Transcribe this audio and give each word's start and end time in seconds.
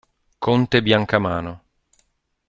Conte 0.39 0.81
Biancamano 0.81 1.61